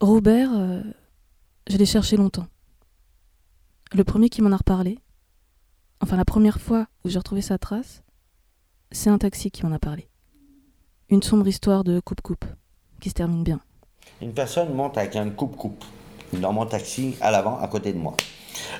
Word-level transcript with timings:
Robert, 0.00 0.50
euh, 0.52 0.82
je 1.68 1.78
l'ai 1.78 1.86
cherché 1.86 2.18
longtemps. 2.18 2.46
Le 3.94 4.04
premier 4.04 4.28
qui 4.28 4.42
m'en 4.42 4.52
a 4.52 4.56
reparlé, 4.58 4.98
enfin 6.02 6.18
la 6.18 6.26
première 6.26 6.60
fois 6.60 6.86
où 7.02 7.08
j'ai 7.08 7.16
retrouvé 7.16 7.40
sa 7.40 7.56
trace, 7.56 8.02
c'est 8.92 9.08
un 9.08 9.16
taxi 9.16 9.50
qui 9.50 9.64
m'en 9.64 9.72
a 9.72 9.78
parlé. 9.78 10.06
Une 11.08 11.22
sombre 11.22 11.48
histoire 11.48 11.82
de 11.82 11.98
coupe-coupe, 12.00 12.44
qui 13.00 13.08
se 13.08 13.14
termine 13.14 13.42
bien. 13.42 13.60
Une 14.20 14.34
personne 14.34 14.74
monte 14.74 14.98
avec 14.98 15.16
un 15.16 15.30
coupe-coupe 15.30 15.82
dans 16.34 16.52
mon 16.52 16.66
taxi 16.66 17.16
à 17.22 17.30
l'avant, 17.30 17.58
à 17.58 17.68
côté 17.68 17.94
de 17.94 17.98
moi. 17.98 18.14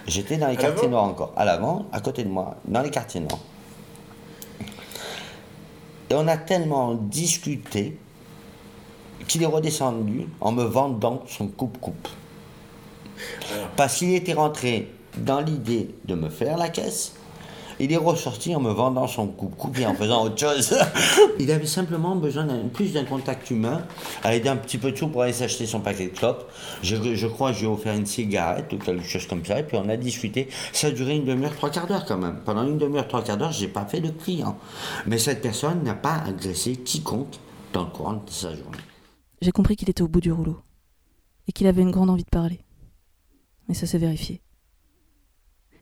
J'étais 0.06 0.36
dans 0.36 0.48
les 0.48 0.56
quartiers 0.56 0.88
noirs 0.88 1.04
encore. 1.04 1.32
À 1.34 1.46
l'avant, 1.46 1.86
à 1.92 2.00
côté 2.02 2.24
de 2.24 2.28
moi, 2.28 2.58
dans 2.66 2.82
les 2.82 2.90
quartiers 2.90 3.20
noirs. 3.20 3.40
Et 6.10 6.14
on 6.14 6.28
a 6.28 6.36
tellement 6.36 6.94
discuté 6.94 7.98
qu'il 9.26 9.42
est 9.42 9.46
redescendu 9.46 10.26
en 10.40 10.52
me 10.52 10.64
vendant 10.64 11.22
son 11.26 11.48
coupe-coupe. 11.48 12.08
Parce 13.76 13.96
qu'il 13.96 14.14
était 14.14 14.34
rentré 14.34 14.90
dans 15.16 15.40
l'idée 15.40 15.94
de 16.04 16.14
me 16.14 16.28
faire 16.28 16.58
la 16.58 16.68
caisse. 16.68 17.14
Il 17.78 17.92
est 17.92 17.98
ressorti 17.98 18.54
en 18.54 18.60
me 18.60 18.70
vendant 18.70 19.06
son 19.06 19.26
coupe-coupe 19.26 19.78
et 19.78 19.84
en 19.86 19.94
faisant 19.94 20.24
autre 20.24 20.38
chose. 20.38 20.74
il 21.38 21.50
avait 21.50 21.66
simplement 21.66 22.16
besoin 22.16 22.44
d'un 22.44 22.68
plus 22.72 22.94
d'un 22.94 23.04
contact 23.04 23.50
humain, 23.50 23.82
avec 24.22 24.46
un 24.46 24.56
petit 24.56 24.78
peu 24.78 24.92
de 24.92 24.96
sous 24.96 25.08
pour 25.08 25.22
aller 25.22 25.34
s'acheter 25.34 25.66
son 25.66 25.80
paquet 25.80 26.06
de 26.06 26.16
clopes. 26.16 26.50
Je, 26.82 26.96
je 27.14 27.26
crois 27.26 27.52
que 27.52 27.58
j'ai 27.58 27.66
offert 27.66 27.94
une 27.94 28.06
cigarette 28.06 28.72
ou 28.72 28.78
quelque 28.78 29.04
chose 29.04 29.26
comme 29.26 29.44
ça, 29.44 29.58
et 29.58 29.62
puis 29.62 29.76
on 29.76 29.90
a 29.90 29.96
discuté. 29.98 30.48
Ça 30.72 30.86
a 30.86 30.90
duré 30.90 31.16
une 31.16 31.26
demi-heure, 31.26 31.54
trois 31.54 31.68
quarts 31.68 31.86
d'heure 31.86 32.06
quand 32.06 32.16
même. 32.16 32.40
Pendant 32.46 32.66
une 32.66 32.78
demi-heure, 32.78 33.08
trois 33.08 33.22
quarts 33.22 33.36
d'heure, 33.36 33.52
j'ai 33.52 33.68
pas 33.68 33.84
fait 33.84 34.00
de 34.00 34.08
client. 34.08 34.56
Mais 35.06 35.18
cette 35.18 35.42
personne 35.42 35.82
n'a 35.82 35.94
pas 35.94 36.22
agressé 36.26 36.76
quiconque 36.76 37.36
dans 37.74 37.82
le 37.82 37.90
courant 37.90 38.14
de 38.14 38.30
sa 38.30 38.48
journée. 38.56 38.78
J'ai 39.42 39.52
compris 39.52 39.76
qu'il 39.76 39.90
était 39.90 40.02
au 40.02 40.08
bout 40.08 40.20
du 40.20 40.32
rouleau 40.32 40.60
et 41.46 41.52
qu'il 41.52 41.66
avait 41.66 41.82
une 41.82 41.90
grande 41.90 42.10
envie 42.10 42.24
de 42.24 42.30
parler. 42.30 42.60
Mais 43.68 43.74
ça 43.74 43.86
s'est 43.86 43.98
vérifié. 43.98 44.40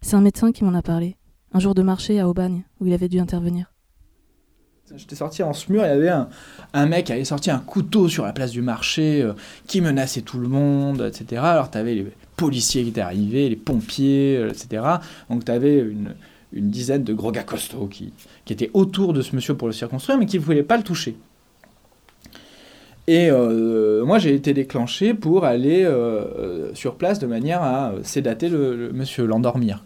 C'est 0.03 0.17
un 0.17 0.20
médecin 0.20 0.53
qui 0.53 0.65
m'en 0.65 0.75
a 0.75 0.83
parlé, 0.83 1.17
un 1.53 1.61
jour 1.61 1.75
de 1.75 1.83
marché 1.83 2.20
à 2.20 2.29
Aubagne, 2.29 2.64
où 2.81 2.87
il 2.87 2.92
avait 2.92 3.09
dû 3.09 3.20
intervenir. 3.20 3.73
J'étais 4.95 5.17
sorti 5.17 5.42
en 5.42 5.55
ce 5.55 5.73
mur, 5.73 5.83
il 5.83 5.89
y 5.89 5.91
avait 5.91 6.12
un, 6.75 6.87
mec 6.87 7.06
qui 7.06 7.12
avait 7.12 7.25
sorti 7.25 7.51
un 7.51 7.59
couteau 7.59 8.09
sur 8.09 8.25
la 8.25 8.34
place 8.34 8.51
du 8.51 8.61
marché, 8.61 9.23
euh, 9.23 9.33
qui 9.67 9.81
menaçait 9.81 10.20
tout 10.20 10.39
le 10.39 10.47
monde, 10.47 11.01
etc. 11.01 11.41
Alors 11.42 11.70
tu 11.70 11.79
avais 11.79 11.95
les 11.95 12.07
policiers 12.36 12.83
qui 12.83 12.91
étaient 12.91 13.01
arrivés, 13.01 13.48
les 13.48 13.57
pompiers, 13.57 14.36
euh, 14.36 14.51
etc. 14.51 14.83
Donc 15.31 15.47
tu 15.47 15.53
avais 15.53 15.79
une, 15.79 16.14
dizaine 16.53 17.03
de 17.03 17.14
gros 17.14 17.33
gars 17.33 17.42
costauds 17.42 17.89
qui 17.89 18.12
étaient 18.48 18.70
autour 18.75 19.14
de 19.14 19.23
ce 19.23 19.34
monsieur 19.34 19.57
pour 19.57 19.67
le 19.69 19.73
circonstruire, 19.73 20.19
mais 20.19 20.27
qui 20.27 20.39
ne 20.39 20.45
voulaient 20.45 20.62
pas 20.62 20.77
le 20.77 20.84
toucher. 20.84 21.17
Et 23.07 23.31
euh, 23.31 24.05
moi, 24.05 24.19
j'ai 24.19 24.35
été 24.35 24.55
déclenché 24.55 25.13
pour 25.13 25.45
aller 25.45 25.85
euh, 25.85 26.75
sur 26.75 26.95
place 26.95 27.19
de 27.19 27.27
manière 27.27 27.63
à 27.63 27.93
sédater 28.03 28.49
le, 28.49 28.93
monsieur, 28.93 29.27
l'endormir. 29.27 29.85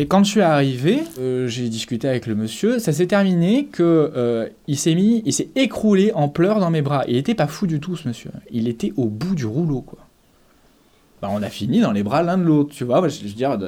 Et 0.00 0.06
quand 0.06 0.22
je 0.22 0.30
suis 0.30 0.40
arrivé, 0.40 1.02
euh, 1.18 1.48
j'ai 1.48 1.68
discuté 1.68 2.08
avec 2.08 2.26
le 2.26 2.36
monsieur. 2.36 2.78
Ça 2.78 2.92
s'est 2.92 3.08
terminé 3.08 3.66
que 3.66 4.12
euh, 4.14 4.48
il 4.68 4.78
s'est 4.78 4.94
mis, 4.94 5.22
il 5.26 5.32
s'est 5.32 5.50
écroulé 5.56 6.12
en 6.12 6.28
pleurs 6.28 6.60
dans 6.60 6.70
mes 6.70 6.82
bras. 6.82 7.02
Il 7.08 7.16
était 7.16 7.34
pas 7.34 7.48
fou 7.48 7.66
du 7.66 7.80
tout, 7.80 7.96
ce 7.96 8.06
monsieur. 8.06 8.30
Il 8.52 8.68
était 8.68 8.92
au 8.96 9.06
bout 9.06 9.34
du 9.34 9.44
rouleau. 9.44 9.84
Bah, 11.20 11.28
on 11.32 11.42
a 11.42 11.50
fini 11.50 11.80
dans 11.80 11.90
les 11.90 12.04
bras 12.04 12.22
l'un 12.22 12.38
de 12.38 12.44
l'autre, 12.44 12.72
tu 12.72 12.84
vois. 12.84 13.08
Je 13.08 13.24
veux 13.24 13.30
dire, 13.30 13.58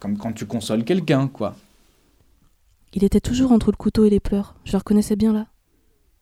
comme 0.00 0.18
quand 0.18 0.32
tu 0.32 0.44
consoles 0.44 0.82
quelqu'un, 0.82 1.28
quoi. 1.28 1.54
Il 2.92 3.04
était 3.04 3.20
toujours 3.20 3.52
entre 3.52 3.70
le 3.70 3.76
couteau 3.76 4.04
et 4.04 4.10
les 4.10 4.18
pleurs. 4.18 4.56
Je 4.64 4.72
le 4.72 4.78
reconnaissais 4.78 5.14
bien 5.14 5.32
là, 5.32 5.46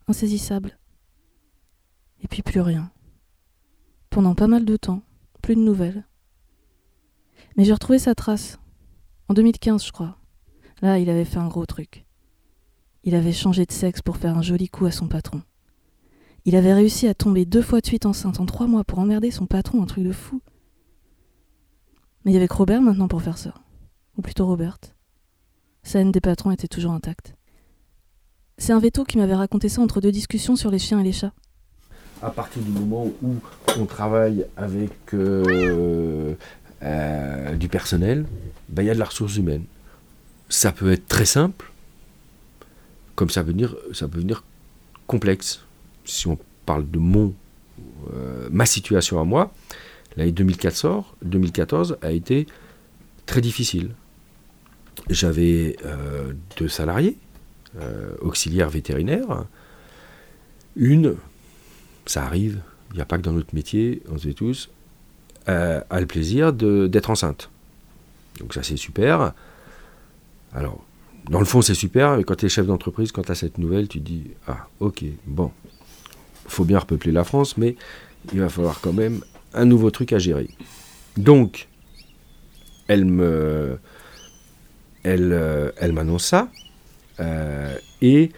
insaisissable. 0.09 0.78
Et 2.23 2.29
puis 2.29 2.43
plus 2.43 2.61
rien. 2.61 2.91
Pendant 4.11 4.35
pas 4.35 4.47
mal 4.47 4.65
de 4.65 4.77
temps, 4.77 5.03
plus 5.43 5.55
de 5.55 5.61
nouvelles. 5.61 6.07
Mais 7.57 7.65
j'ai 7.65 7.73
retrouvé 7.73 7.99
sa 7.99 8.15
trace. 8.15 8.59
En 9.29 9.35
2015, 9.35 9.85
je 9.85 9.93
crois. 9.93 10.19
Là, 10.81 10.99
il 10.99 11.11
avait 11.11 11.25
fait 11.25 11.39
un 11.39 11.49
gros 11.49 11.67
truc. 11.67 12.07
Il 13.05 13.15
avait 13.15 13.33
changé 13.33 13.65
de 13.67 13.73
sexe 13.73 14.03
pour 14.03 14.17
faire 14.17 14.37
un 14.37 14.43
joli 14.43 14.69
coup 14.69 14.87
à 14.87 14.91
son 14.91 15.09
patron. 15.09 15.43
Il 16.45 16.57
avait 16.57 16.73
réussi 16.73 17.07
à 17.07 17.15
tomber 17.15 17.45
deux 17.45 17.63
fois 17.63 17.81
de 17.81 17.87
suite 17.87 18.07
enceinte 18.07 18.41
en 18.41 18.47
trois 18.47 18.67
mois 18.67 18.85
pour 18.85 18.99
emmerder 18.99 19.31
son 19.31 19.47
patron, 19.47 19.83
un 19.83 19.87
truc 19.87 20.05
de 20.05 20.13
fou. 20.13 20.41
Mais 22.25 22.33
il 22.33 22.35
y 22.35 22.37
avait 22.37 22.49
que 22.49 22.55
Robert 22.55 22.83
maintenant 22.83 23.09
pour 23.09 23.23
faire 23.23 23.39
ça. 23.39 23.55
Ou 24.17 24.23
plutôt 24.23 24.47
Robert. 24.47 24.79
Sa 25.83 26.01
haine 26.01 26.13
des 26.13 26.21
patrons 26.21 26.51
était 26.51 26.69
toujours 26.69 26.93
intacte. 26.93 27.35
C'est 28.57 28.73
un 28.73 28.81
veto 28.81 29.05
qui 29.05 29.19
m'avait 29.19 29.35
raconté 29.35 29.69
ça 29.69 29.81
entre 29.81 30.01
deux 30.01 30.11
discussions 30.11 30.57
sur 30.57 30.71
les 30.71 30.79
chiens 30.79 31.01
et 31.01 31.05
les 31.05 31.13
chats 31.13 31.33
à 32.23 32.31
partir 32.31 32.63
du 32.63 32.71
moment 32.71 33.11
où 33.23 33.37
on 33.77 33.87
travaille 33.87 34.45
avec 34.57 34.93
euh, 35.15 36.35
euh, 36.83 37.55
du 37.55 37.69
personnel, 37.69 38.27
ben, 38.69 38.83
il 38.83 38.87
y 38.87 38.91
a 38.91 38.95
de 38.95 38.99
la 38.99 39.05
ressource 39.05 39.37
humaine. 39.37 39.65
Ça 40.49 40.73
peut 40.73 40.93
être 40.93 41.07
très 41.07 41.27
simple, 41.27 41.71
comme 43.15 43.31
ça 43.31 43.45
peut 43.45 43.51
venir, 43.51 43.77
ça 43.93 44.09
peut 44.09 44.19
venir 44.19 44.45
complexe. 45.07 45.63
Si 46.05 46.27
on 46.27 46.39
parle 46.67 46.91
de 46.91 46.99
mon, 46.99 47.35
euh, 48.13 48.49
ma 48.51 48.67
situation 48.67 49.21
à 49.21 49.25
moi, 49.25 49.53
l'année 50.17 50.33
2014, 50.33 51.05
2014 51.23 51.99
a 52.03 52.11
été 52.13 52.47
très 53.27 53.41
difficile. 53.41 53.91
J'avais 55.11 55.77
deux 56.59 56.69
salariés, 56.69 57.17
auxiliaires 58.21 58.69
vétérinaires, 58.69 59.45
une 60.77 61.17
ça 62.11 62.25
arrive, 62.25 62.61
il 62.91 62.97
n'y 62.97 63.03
a 63.03 63.05
pas 63.05 63.19
que 63.19 63.23
dans 63.23 63.33
notre 63.33 63.55
métier, 63.55 64.03
on 64.11 64.19
sait 64.19 64.33
tous, 64.33 64.71
euh, 65.49 65.81
a 65.91 66.01
le 66.01 66.07
plaisir 66.07 66.53
d'être 66.53 67.11
enceinte. 67.11 67.51
Donc 68.41 68.55
ça 68.55 68.63
c'est 68.63 68.77
super. 68.77 69.33
Alors, 70.55 70.85
dans 71.31 71.41
le 71.41 71.45
fond 71.45 71.63
c'est 71.63 71.75
super, 71.75 72.17
mais 72.17 72.25
quand 72.25 72.37
tu 72.37 72.47
es 72.47 72.49
chef 72.49 72.67
d'entreprise, 72.67 73.13
quand 73.13 73.23
tu 73.23 73.33
as 73.33 73.35
cette 73.35 73.59
nouvelle, 73.59 73.89
tu 73.89 74.01
te 74.01 74.05
dis, 74.05 74.31
ah 74.47 74.69
ok, 74.81 75.05
bon, 75.27 75.51
faut 76.47 76.65
bien 76.65 76.79
repeupler 76.79 77.13
la 77.13 77.25
France, 77.25 77.57
mais 77.57 77.77
il 78.33 78.41
va 78.41 78.49
falloir 78.49 78.81
quand 78.81 78.93
même 78.93 79.23
un 79.55 79.65
nouveau 79.65 79.91
truc 79.91 80.13
à 80.13 80.19
gérer. 80.19 80.49
Donc, 81.17 81.69
elle 82.87 83.05
me... 83.05 83.79
Elle, 85.05 85.33
euh, 85.33 85.93
m'annonce 85.93 86.25
ça, 86.25 86.51
euh, 87.21 87.75
et 88.03 88.31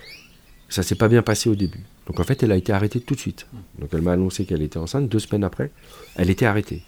ça 0.68 0.82
s'est 0.84 0.94
pas 0.94 1.08
bien 1.08 1.22
passé 1.22 1.48
au 1.48 1.56
début. 1.56 1.84
Donc 2.10 2.18
en 2.18 2.24
fait, 2.24 2.42
elle 2.42 2.50
a 2.50 2.56
été 2.56 2.72
arrêtée 2.72 2.98
tout 2.98 3.14
de 3.14 3.20
suite. 3.20 3.46
Donc 3.78 3.90
elle 3.92 4.02
m'a 4.02 4.14
annoncé 4.14 4.44
qu'elle 4.44 4.62
était 4.62 4.78
enceinte. 4.78 5.08
Deux 5.08 5.20
semaines 5.20 5.44
après, 5.44 5.70
elle 6.16 6.28
était 6.28 6.44
arrêtée. 6.44 6.82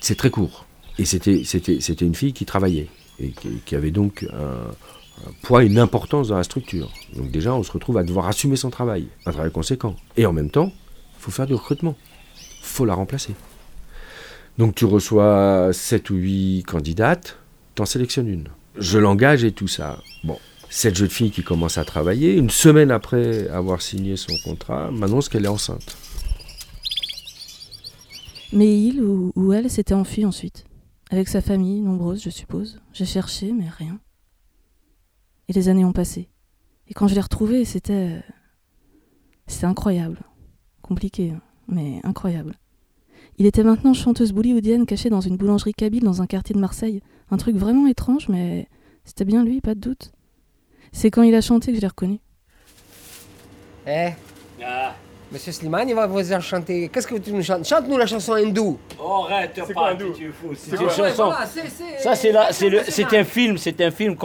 C'est 0.00 0.16
très 0.16 0.30
court. 0.30 0.64
Et 0.98 1.04
c'était, 1.04 1.42
une 2.00 2.14
fille 2.14 2.32
qui 2.32 2.46
travaillait 2.46 2.88
et 3.18 3.34
qui, 3.66 3.76
avait 3.76 3.90
donc 3.90 4.26
un, 4.32 5.30
poids 5.42 5.62
une 5.62 5.78
importance 5.78 6.28
dans 6.28 6.38
la 6.38 6.42
structure. 6.42 6.90
Donc 7.14 7.30
déjà, 7.30 7.52
on 7.52 7.62
se 7.62 7.70
retrouve 7.70 7.98
à 7.98 8.02
devoir 8.02 8.28
assumer 8.28 8.56
son 8.56 8.70
travail, 8.70 9.08
un 9.26 9.32
travail 9.32 9.52
conséquent. 9.52 9.94
Et 10.16 10.24
en 10.24 10.32
même 10.32 10.50
temps, 10.50 10.72
il 11.18 11.20
faut 11.20 11.30
faire 11.30 11.46
du 11.46 11.52
recrutement. 11.52 11.96
Il 12.60 12.66
faut 12.66 12.86
la 12.86 12.94
remplacer. 12.94 13.34
Donc 14.56 14.74
tu 14.74 14.86
reçois 14.86 15.68
7 15.74 16.08
ou 16.08 16.14
8 16.14 16.62
candidates, 16.62 17.36
tu 17.74 17.82
en 17.82 17.84
sélectionnes 17.84 18.28
une. 18.28 18.48
Je 18.78 18.96
l'engage 18.96 19.44
et 19.44 19.52
tout 19.52 19.68
ça. 19.68 19.98
Bon, 20.24 20.38
cette 20.70 20.94
jeune 20.94 21.10
fille 21.10 21.32
qui 21.32 21.42
commence 21.42 21.78
à 21.78 21.84
travailler, 21.84 22.36
une 22.36 22.48
semaine 22.48 22.92
après 22.92 23.48
avoir 23.48 23.82
signé 23.82 24.16
son 24.16 24.32
contrat, 24.44 24.90
m'annonce 24.92 25.28
qu'elle 25.28 25.44
est 25.44 25.48
enceinte. 25.48 25.96
Mais 28.52 28.80
il 28.80 29.02
ou, 29.02 29.52
elle 29.52 29.68
s'était 29.68 29.94
enfui 29.94 30.24
ensuite, 30.24 30.64
avec 31.10 31.28
sa 31.28 31.40
famille, 31.40 31.80
nombreuse 31.80 32.22
je 32.22 32.30
suppose. 32.30 32.80
J'ai 32.92 33.04
cherché, 33.04 33.52
mais 33.52 33.68
rien. 33.68 33.98
Et 35.48 35.52
les 35.52 35.68
années 35.68 35.84
ont 35.84 35.92
passé. 35.92 36.28
Et 36.88 36.94
quand 36.94 37.08
je 37.08 37.14
l'ai 37.14 37.20
retrouvée, 37.20 37.64
c'était. 37.64 38.22
C'était 39.48 39.66
incroyable. 39.66 40.20
Compliqué, 40.82 41.30
hein, 41.30 41.40
mais 41.66 42.00
incroyable. 42.04 42.54
Il 43.38 43.46
était 43.46 43.64
maintenant 43.64 43.94
chanteuse 43.94 44.32
bollywoodienne 44.32 44.86
cachée 44.86 45.10
dans 45.10 45.20
une 45.20 45.36
boulangerie 45.36 45.72
kabyle 45.72 46.04
dans 46.04 46.22
un 46.22 46.26
quartier 46.26 46.54
de 46.54 46.60
Marseille. 46.60 47.02
Un 47.30 47.36
truc 47.36 47.56
vraiment 47.56 47.88
étrange, 47.88 48.28
mais 48.28 48.68
c'était 49.04 49.24
bien 49.24 49.44
lui, 49.44 49.60
pas 49.60 49.74
de 49.74 49.80
doute. 49.80 50.12
C'est 50.92 51.10
quand 51.10 51.22
il 51.22 51.34
a 51.34 51.40
chanté 51.40 51.70
que 51.70 51.76
je 51.76 51.80
l'ai 51.80 51.86
reconnu. 51.86 52.18
Eh 53.86 54.10
ah. 54.64 54.94
Monsieur 55.32 55.52
Slimane, 55.52 55.88
il 55.88 55.94
va 55.94 56.06
vous 56.08 56.20
chanter. 56.40 56.88
Qu'est-ce 56.88 57.06
que 57.06 57.16
tu 57.16 57.32
nous 57.32 57.42
chantes? 57.42 57.64
Chante-nous 57.64 57.96
la 57.96 58.06
chanson 58.06 58.34
hindoue. 58.34 58.78
Oh, 59.00 59.26
arrête 59.30 59.54
pas, 59.54 59.94
quoi, 59.94 59.94
tu 59.94 60.24
es 60.24 60.28
fou. 60.28 60.48
C'est 60.54 60.72
une 60.72 60.90
chanson. 60.90 61.26
Voilà, 61.26 61.46
Ça, 61.98 62.14
c'est 62.16 62.32
là, 62.32 62.48
un 62.50 63.24
film, 63.24 63.56
c'est 63.56 63.80
un 63.80 63.90
film 63.92 64.16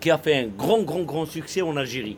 qui 0.00 0.10
a 0.10 0.18
fait 0.18 0.36
un 0.36 0.46
grand, 0.46 0.82
grand, 0.82 1.02
grand 1.02 1.26
succès 1.26 1.60
en 1.60 1.76
Algérie. 1.76 2.16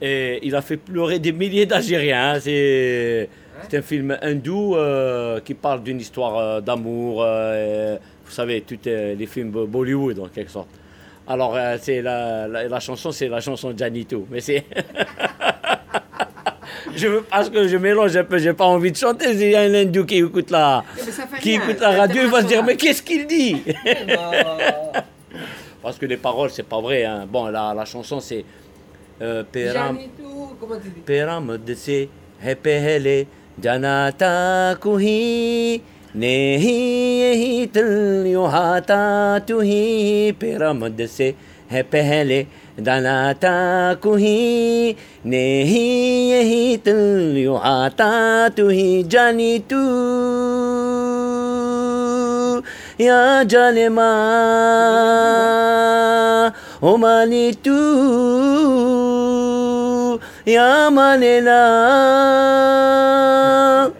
Et 0.00 0.38
il 0.42 0.54
a 0.54 0.62
fait 0.62 0.78
pleurer 0.78 1.18
des 1.18 1.32
milliers 1.32 1.66
d'Algériens. 1.66 2.34
Hein. 2.34 2.40
C'est, 2.40 3.28
c'est 3.68 3.78
un 3.78 3.82
film 3.82 4.16
hindou 4.22 4.76
euh, 4.76 5.40
qui 5.40 5.52
parle 5.52 5.82
d'une 5.82 6.00
histoire 6.00 6.38
euh, 6.38 6.60
d'amour. 6.62 7.22
Euh, 7.22 7.98
vous 8.24 8.32
savez, 8.32 8.62
tous 8.62 8.78
les 8.84 9.26
films 9.26 9.50
Bollywood 9.50 10.18
en 10.18 10.28
quelque 10.28 10.50
sorte. 10.50 10.68
Alors, 11.28 11.54
euh, 11.56 11.76
c'est 11.80 12.02
la, 12.02 12.48
la, 12.48 12.64
la, 12.68 12.80
chanson, 12.80 13.12
c'est 13.12 13.28
la 13.28 13.40
chanson 13.40 13.72
Janito. 13.76 14.26
Mais 14.30 14.40
c'est. 14.40 14.64
je 16.96 17.06
veux 17.06 17.22
parce 17.22 17.50
que 17.50 17.68
je 17.68 17.76
mélange 17.76 18.16
un 18.16 18.24
peu, 18.24 18.38
j'ai 18.38 18.54
pas 18.54 18.64
envie 18.64 18.90
de 18.92 18.96
chanter. 18.96 19.36
S'il 19.36 19.50
y 19.50 19.54
a 19.56 19.60
un 19.60 19.74
hindou 19.74 20.04
qui 20.06 20.16
écoute 20.18 20.50
la, 20.50 20.84
Eh, 20.96 21.38
qui 21.40 21.52
écoute 21.54 21.80
la 21.80 21.90
radio, 21.90 22.22
il 22.22 22.28
va 22.28 22.40
se 22.42 22.46
dire 22.46 22.64
mais 22.64 22.76
qu'est-ce 22.76 23.02
qu'il 23.02 23.26
dit 23.26 23.62
Parce 25.82 25.98
que 25.98 26.06
les 26.06 26.16
paroles, 26.16 26.50
c'est 26.50 26.66
pas 26.66 26.80
vrai. 26.80 27.04
hein. 27.04 27.26
Bon, 27.28 27.46
la, 27.46 27.72
la 27.74 27.84
chanson, 27.84 28.20
c'est 28.20 28.44
euh, 29.22 29.42
Peram, 29.50 29.96
Janitou, 29.96 30.56
comment 30.60 30.76
tu 30.76 30.88
नहीं 36.16 37.66
तिल 37.66 38.24
युहाता 38.26 39.38
तू 39.38 39.60
ही 39.60 40.30
पिरमद 40.32 41.06
से 41.06 41.34
है 41.70 41.82
पहले 41.82 42.46
दनाता 42.80 43.94
कुही 43.94 44.96
नहीं 45.26 46.30
यही 46.30 46.76
तिल 46.76 47.36
युहाता 47.38 48.48
तू 48.48 48.68
ही 48.68 49.02
जानी 49.02 49.58
तू। 49.58 49.82
या 53.00 53.42
जालिमा 53.42 54.10
ओ 56.82 56.96
मानी 56.96 57.52
तू। 57.52 57.76
या 60.52 60.90
माने 60.90 61.40
ना। 61.40 61.60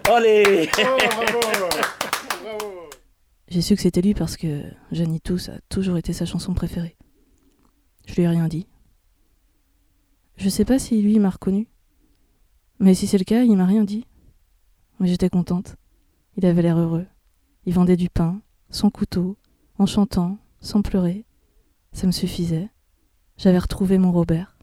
ओले। 0.15 1.48
J'ai 3.49 3.61
su 3.61 3.75
que 3.75 3.81
c'était 3.81 4.01
lui 4.01 4.13
parce 4.13 4.37
que 4.37 4.63
Janitou, 4.91 5.39
ça 5.39 5.55
a 5.55 5.59
toujours 5.69 5.97
été 5.97 6.13
sa 6.13 6.25
chanson 6.25 6.53
préférée. 6.53 6.95
Je 8.05 8.13
lui 8.13 8.21
ai 8.21 8.27
rien 8.27 8.47
dit. 8.47 8.67
Je 10.37 10.49
sais 10.49 10.65
pas 10.65 10.77
si 10.77 11.01
lui 11.01 11.17
m'a 11.17 11.31
reconnu. 11.31 11.67
Mais 12.79 12.93
si 12.93 13.07
c'est 13.07 13.17
le 13.17 13.23
cas, 13.23 13.43
il 13.43 13.57
m'a 13.57 13.65
rien 13.65 13.83
dit. 13.83 14.05
Mais 14.99 15.07
j'étais 15.07 15.29
contente. 15.29 15.77
Il 16.37 16.45
avait 16.45 16.61
l'air 16.61 16.77
heureux. 16.77 17.07
Il 17.65 17.73
vendait 17.73 17.97
du 17.97 18.09
pain, 18.09 18.39
son 18.69 18.91
couteau, 18.91 19.35
en 19.79 19.87
chantant, 19.87 20.37
sans 20.61 20.83
pleurer. 20.83 21.25
Ça 21.91 22.05
me 22.05 22.11
suffisait. 22.11 22.69
J'avais 23.37 23.57
retrouvé 23.57 23.97
mon 23.97 24.11
Robert. 24.11 24.58